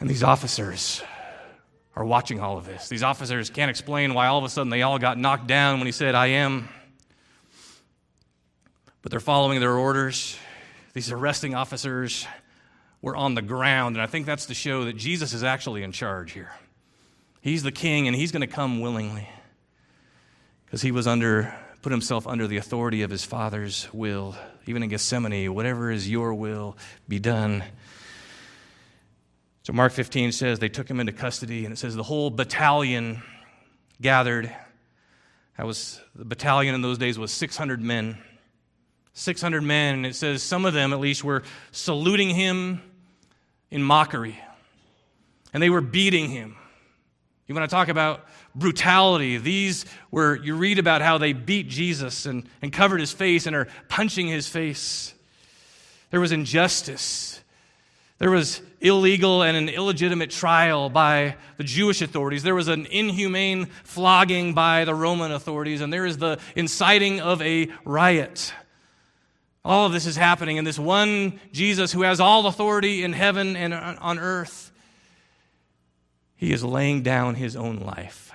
[0.00, 1.02] And these officers
[1.94, 2.88] are watching all of this.
[2.88, 5.86] These officers can't explain why all of a sudden they all got knocked down when
[5.86, 6.68] he said, I am.
[9.02, 10.36] But they're following their orders.
[10.94, 12.26] These arresting officers
[13.02, 13.96] were on the ground.
[13.96, 16.52] And I think that's to show that Jesus is actually in charge here.
[17.42, 19.28] He's the king and he's going to come willingly
[20.72, 24.34] because he was under, put himself under the authority of his father's will.
[24.64, 27.62] Even in Gethsemane, whatever is your will, be done.
[29.64, 33.22] So Mark 15 says they took him into custody, and it says the whole battalion
[34.00, 34.50] gathered.
[35.58, 38.16] That was the battalion in those days was 600 men.
[39.12, 42.80] 600 men, and it says some of them at least were saluting him
[43.70, 44.40] in mockery.
[45.52, 46.56] And they were beating him.
[47.52, 48.24] You want to talk about
[48.54, 49.36] brutality?
[49.36, 53.54] These were, you read about how they beat Jesus and, and covered his face and
[53.54, 55.12] are punching his face.
[56.10, 57.42] There was injustice.
[58.16, 62.42] There was illegal and an illegitimate trial by the Jewish authorities.
[62.42, 67.42] There was an inhumane flogging by the Roman authorities, and there is the inciting of
[67.42, 68.54] a riot.
[69.62, 73.56] All of this is happening, and this one Jesus who has all authority in heaven
[73.56, 74.71] and on earth,
[76.42, 78.32] he is laying down his own life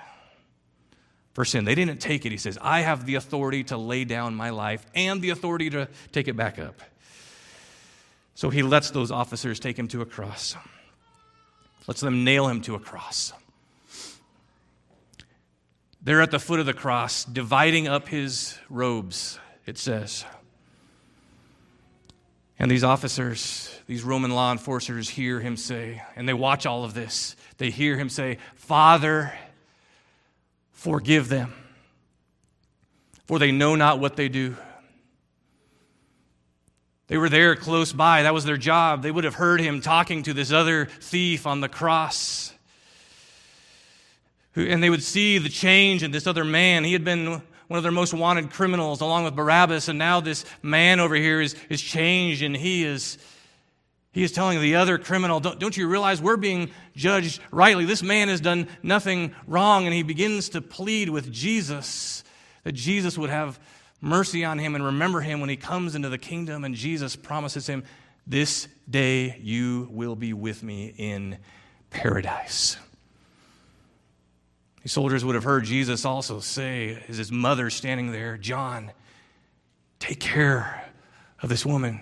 [1.34, 1.66] for sin.
[1.66, 2.32] They didn't take it.
[2.32, 5.90] He says, I have the authority to lay down my life and the authority to
[6.14, 6.80] take it back up.
[8.34, 10.56] So he lets those officers take him to a cross,
[11.86, 13.34] lets them nail him to a cross.
[16.02, 20.24] They're at the foot of the cross, dividing up his robes, it says.
[22.58, 26.94] And these officers, these Roman law enforcers, hear him say, and they watch all of
[26.94, 27.36] this.
[27.58, 29.34] They hear him say, Father,
[30.72, 31.54] forgive them,
[33.26, 34.56] for they know not what they do.
[37.08, 38.24] They were there close by.
[38.24, 39.02] That was their job.
[39.02, 42.54] They would have heard him talking to this other thief on the cross.
[44.56, 46.84] And they would see the change in this other man.
[46.84, 50.46] He had been one of their most wanted criminals along with Barabbas, and now this
[50.62, 53.18] man over here is, is changed, and he is,
[54.12, 57.86] he is telling the other criminal, don't, don't you realize we're being judged rightly?
[57.86, 62.24] This man has done nothing wrong, and he begins to plead with Jesus
[62.64, 63.60] that Jesus would have
[64.02, 66.64] mercy on him and remember him when he comes into the kingdom.
[66.64, 67.84] And Jesus promises him,
[68.26, 71.38] This day you will be with me in
[71.90, 72.78] paradise.
[74.84, 78.92] These soldiers would have heard Jesus also say, as his mother standing there, John,
[80.00, 80.90] take care
[81.42, 82.02] of this woman.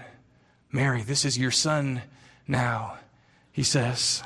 [0.76, 2.01] Mary, this is your son
[2.49, 2.97] now,
[3.53, 4.21] he says.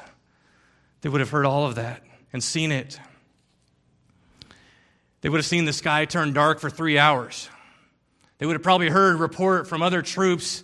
[1.01, 2.01] They would have heard all of that
[2.33, 2.99] and seen it.
[5.21, 7.47] They would have seen the sky turn dark for three hours.
[8.39, 10.63] They would have probably heard report from other troops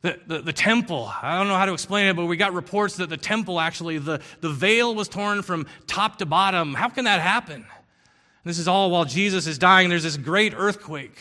[0.00, 2.96] that the, the temple, I don't know how to explain it, but we got reports
[2.96, 6.72] that the temple actually, the, the veil was torn from top to bottom.
[6.72, 7.66] How can that happen?
[8.44, 9.90] This is all while Jesus is dying.
[9.90, 11.18] There's this great earthquake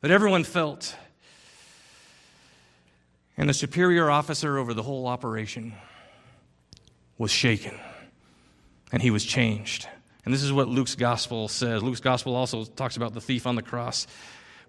[0.00, 0.96] that everyone felt.
[3.38, 5.72] And the superior officer over the whole operation
[7.18, 7.78] was shaken,
[8.90, 9.88] and he was changed.
[10.24, 11.82] And this is what Luke's gospel says.
[11.82, 14.08] Luke's gospel also talks about the thief on the cross.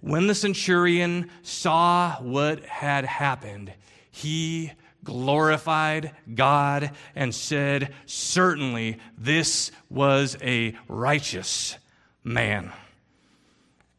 [0.02, 3.74] When the centurion saw what had happened,
[4.12, 4.72] he
[5.04, 11.76] glorified God and said, Certainly this was a righteous
[12.24, 12.72] man.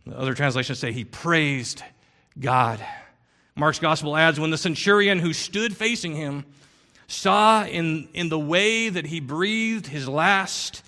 [0.07, 1.83] The other translations say he praised
[2.39, 2.81] God.
[3.61, 6.47] Mark's gospel adds, When the centurion who stood facing him
[7.07, 10.83] saw in, in the way that he breathed his last,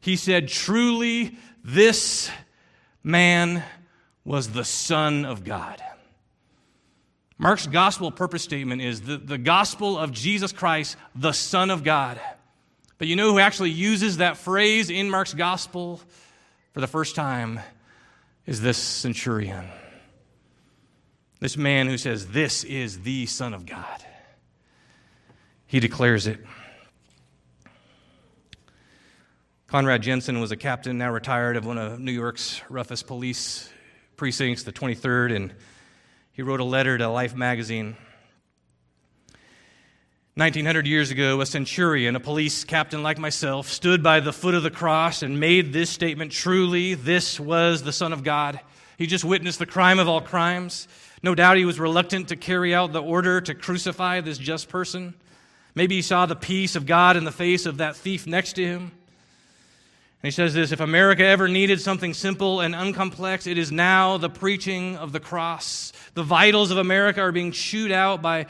[0.00, 2.28] he said, Truly this
[3.04, 3.62] man
[4.24, 5.80] was the Son of God.
[7.38, 12.20] Mark's gospel purpose statement is the, the gospel of Jesus Christ, the Son of God.
[12.98, 16.00] But you know who actually uses that phrase in Mark's gospel
[16.72, 17.60] for the first time
[18.44, 19.66] is this centurion.
[21.40, 24.04] This man who says, This is the Son of God.
[25.66, 26.40] He declares it.
[29.68, 33.70] Conrad Jensen was a captain, now retired, of one of New York's roughest police
[34.16, 35.54] precincts, the 23rd, and
[36.32, 37.96] he wrote a letter to Life magazine.
[40.34, 44.62] 1900 years ago, a centurion, a police captain like myself, stood by the foot of
[44.62, 48.58] the cross and made this statement truly, this was the Son of God.
[48.96, 50.88] He just witnessed the crime of all crimes.
[51.22, 55.14] No doubt he was reluctant to carry out the order to crucify this just person.
[55.74, 58.64] Maybe he saw the peace of God in the face of that thief next to
[58.64, 58.92] him.
[60.22, 64.16] And he says this if America ever needed something simple and uncomplex, it is now
[64.16, 65.92] the preaching of the cross.
[66.14, 68.46] The vitals of America are being chewed out by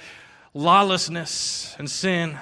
[0.54, 2.38] lawlessness and sin,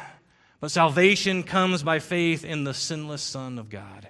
[0.60, 4.08] but salvation comes by faith in the sinless Son of God.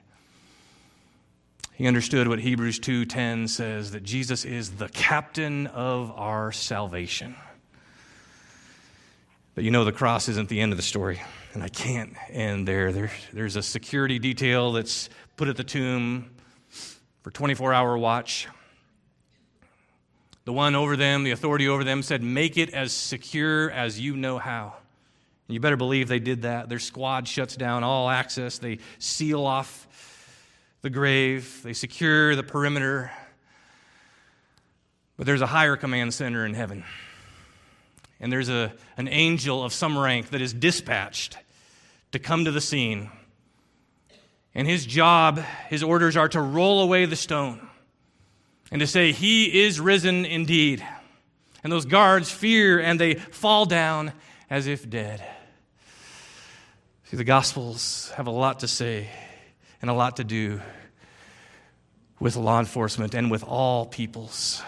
[1.77, 7.37] He understood what Hebrews 2:10 says that Jesus is the captain of our salvation.
[9.55, 11.20] But you know the cross isn't the end of the story
[11.53, 12.93] and I can't end there.
[12.93, 13.11] there.
[13.33, 16.31] There's a security detail that's put at the tomb
[17.22, 18.47] for 24 hour watch.
[20.45, 24.16] The one over them, the authority over them, said, Make it as secure as you
[24.16, 24.74] know how.
[25.49, 26.68] And you better believe they did that.
[26.68, 29.87] Their squad shuts down all access, they seal off
[30.83, 33.11] the grave, they secure the perimeter.
[35.16, 36.85] But there's a higher command center in heaven.
[38.20, 41.37] And there's a, an angel of some rank that is dispatched
[42.12, 43.11] to come to the scene.
[44.55, 47.66] And his job, his orders are to roll away the stone
[48.70, 50.87] and to say, He is risen indeed.
[51.62, 54.12] And those guards fear and they fall down
[54.49, 55.22] as if dead.
[57.05, 59.09] See, the Gospels have a lot to say
[59.81, 60.61] and a lot to do
[62.18, 64.62] with law enforcement and with all peoples.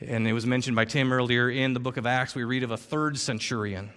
[0.00, 2.70] And it was mentioned by Tim earlier in the book of Acts, we read of
[2.70, 3.90] a third centurion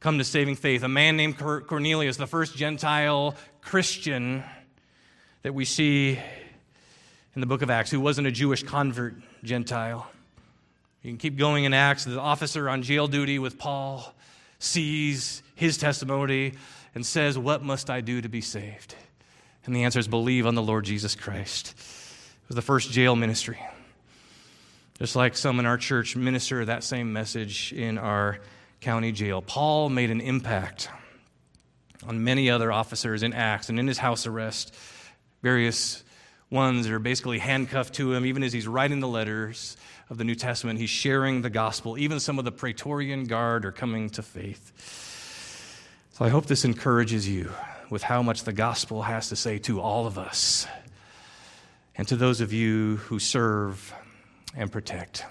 [0.00, 4.44] come to saving faith, a man named Cornelius, the first Gentile Christian
[5.42, 6.18] that we see
[7.34, 10.06] in the book of Acts, who wasn't a Jewish convert Gentile.
[11.02, 12.04] You can keep going in Acts.
[12.04, 14.14] The officer on jail duty with Paul
[14.58, 16.54] sees his testimony
[16.96, 18.96] and says, What must I do to be saved?
[19.66, 21.74] And the answer is believe on the Lord Jesus Christ.
[21.76, 23.60] It was the first jail ministry.
[24.98, 28.38] Just like some in our church minister that same message in our
[28.80, 29.42] county jail.
[29.42, 30.88] Paul made an impact
[32.06, 34.74] on many other officers in Acts and in his house arrest.
[35.42, 36.02] Various
[36.48, 39.76] ones are basically handcuffed to him, even as he's writing the letters
[40.08, 40.78] of the New Testament.
[40.78, 41.98] He's sharing the gospel.
[41.98, 45.05] Even some of the Praetorian Guard are coming to faith.
[46.16, 47.52] So I hope this encourages you
[47.90, 50.66] with how much the gospel has to say to all of us
[51.94, 53.92] and to those of you who serve
[54.56, 55.26] and protect.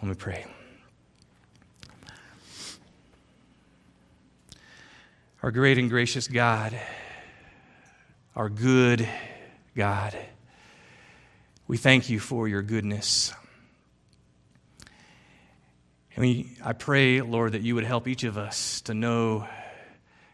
[0.00, 0.46] Let me pray.
[5.42, 6.74] Our great and gracious God,
[8.34, 9.06] our good
[9.76, 10.16] God,
[11.66, 13.34] we thank you for your goodness.
[16.16, 19.46] And we, I pray, Lord, that you would help each of us to know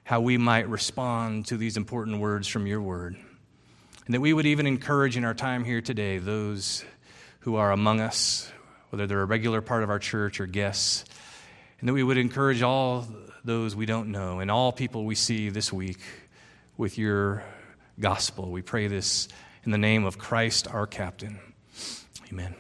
[0.05, 3.17] how we might respond to these important words from your word.
[4.07, 6.85] And that we would even encourage in our time here today those
[7.41, 8.51] who are among us,
[8.91, 11.05] whether they're a regular part of our church or guests,
[11.81, 13.07] and that we would encourage all
[13.45, 16.01] those we don't know and all people we see this week
[16.77, 17.43] with your
[17.99, 18.51] gospel.
[18.51, 19.29] We pray this
[19.65, 21.39] in the name of Christ our captain.
[22.31, 22.55] Amen.